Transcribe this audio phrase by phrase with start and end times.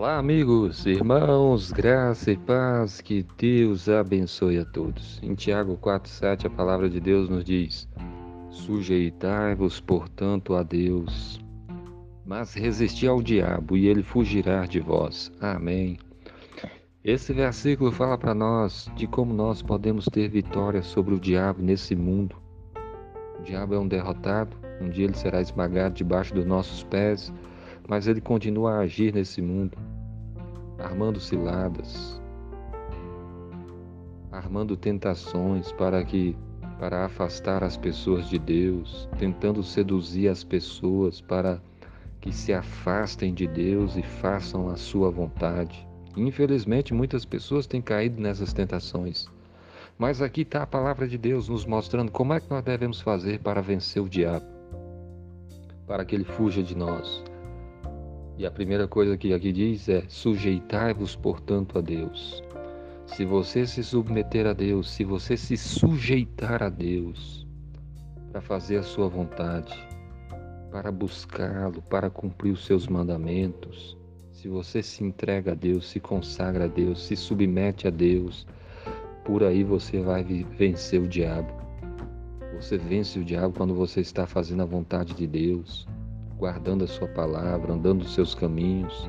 [0.00, 5.20] Olá, amigos, irmãos, graça e paz, que Deus abençoe a todos.
[5.22, 7.86] Em Tiago 4,7, a palavra de Deus nos diz:
[8.48, 11.38] Sujeitai-vos, portanto, a Deus,
[12.24, 15.30] mas resisti ao diabo, e ele fugirá de vós.
[15.38, 15.98] Amém.
[17.04, 21.94] Esse versículo fala para nós de como nós podemos ter vitória sobre o diabo nesse
[21.94, 22.36] mundo.
[23.38, 27.30] O diabo é um derrotado, um dia ele será esmagado debaixo dos nossos pés
[27.90, 29.76] mas ele continua a agir nesse mundo,
[30.78, 32.22] armando ciladas,
[34.30, 36.36] armando tentações para que
[36.78, 41.60] para afastar as pessoas de Deus, tentando seduzir as pessoas para
[42.20, 45.86] que se afastem de Deus e façam a sua vontade.
[46.16, 49.26] Infelizmente, muitas pessoas têm caído nessas tentações.
[49.98, 53.40] Mas aqui está a palavra de Deus nos mostrando como é que nós devemos fazer
[53.40, 54.46] para vencer o diabo,
[55.88, 57.29] para que ele fuja de nós.
[58.40, 62.42] E a primeira coisa que aqui diz é: sujeitai-vos, portanto, a Deus.
[63.04, 67.46] Se você se submeter a Deus, se você se sujeitar a Deus
[68.32, 69.74] para fazer a sua vontade,
[70.70, 73.94] para buscá-lo, para cumprir os seus mandamentos,
[74.32, 78.46] se você se entrega a Deus, se consagra a Deus, se submete a Deus,
[79.22, 81.52] por aí você vai vencer o diabo.
[82.54, 85.86] Você vence o diabo quando você está fazendo a vontade de Deus
[86.40, 89.08] guardando a sua palavra, andando os seus caminhos.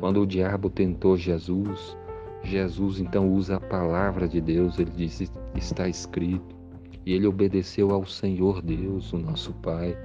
[0.00, 1.96] Quando o diabo tentou Jesus,
[2.42, 6.56] Jesus então usa a palavra de Deus, ele disse: está escrito.
[7.04, 9.98] E ele obedeceu ao Senhor Deus, o nosso Pai,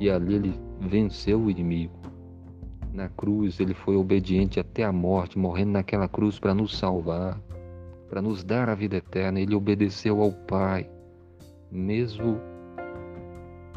[0.00, 1.94] e ali ele venceu o inimigo.
[2.92, 7.40] Na cruz ele foi obediente até a morte, morrendo naquela cruz para nos salvar,
[8.08, 9.40] para nos dar a vida eterna.
[9.40, 10.90] Ele obedeceu ao Pai,
[11.70, 12.40] mesmo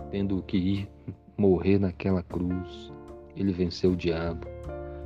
[0.10, 0.90] tendo que ir
[1.38, 2.92] morrer naquela cruz.
[3.36, 4.48] Ele venceu o diabo.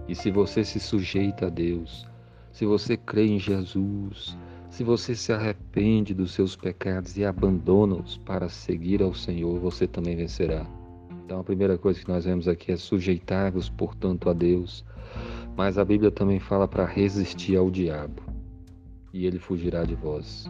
[0.08, 2.08] E se você se sujeita a Deus,
[2.52, 4.38] se você crê em Jesus,
[4.70, 10.16] se você se arrepende dos seus pecados e abandona-os para seguir ao Senhor, você também
[10.16, 10.66] vencerá.
[11.26, 14.86] Então a primeira coisa que nós vemos aqui é sujeitar-vos, portanto, a Deus.
[15.56, 18.22] Mas a Bíblia também fala para resistir ao diabo,
[19.12, 20.50] e ele fugirá de vós.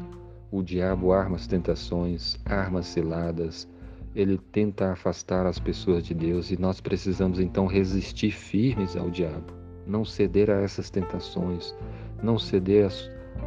[0.52, 3.68] O diabo arma as tentações, arma ciladas,
[4.18, 9.54] ele tenta afastar as pessoas de Deus e nós precisamos então resistir firmes ao diabo,
[9.86, 11.76] não ceder a essas tentações,
[12.24, 12.88] não ceder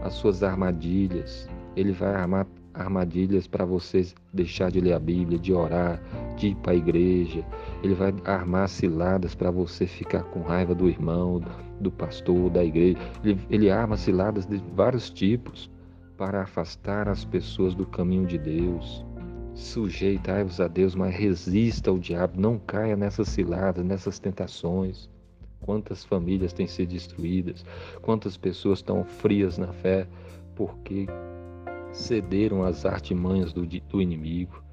[0.04, 1.48] às, suas armadilhas.
[1.74, 6.00] Ele vai armar armadilhas para você deixar de ler a Bíblia, de orar,
[6.36, 7.44] de ir para a igreja.
[7.82, 11.42] Ele vai armar ciladas para você ficar com raiva do irmão,
[11.80, 12.96] do pastor, da igreja.
[13.24, 15.68] Ele, ele arma ciladas de vários tipos
[16.16, 19.04] para afastar as pessoas do caminho de Deus.
[19.60, 25.08] Sujeitai-vos a Deus, mas resista ao diabo, não caia nessas ciladas, nessas tentações.
[25.60, 27.62] Quantas famílias têm sido destruídas,
[28.00, 30.08] quantas pessoas estão frias na fé
[30.56, 31.06] porque
[31.92, 34.64] cederam às artimanhas do, do inimigo.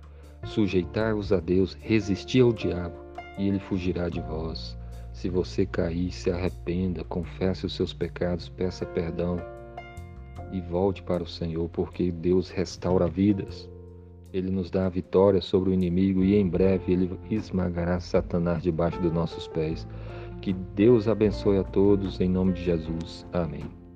[0.45, 2.95] Sujeitai-vos a Deus, resistir ao diabo
[3.37, 4.77] e ele fugirá de vós.
[5.11, 9.37] Se você cair, se arrependa, confesse os seus pecados, peça perdão
[10.53, 13.69] e volte para o Senhor, porque Deus restaura vidas.
[14.33, 19.01] Ele nos dá a vitória sobre o inimigo e em breve ele esmagará Satanás debaixo
[19.01, 19.87] dos nossos pés.
[20.41, 23.25] Que Deus abençoe a todos em nome de Jesus.
[23.33, 23.86] Amém.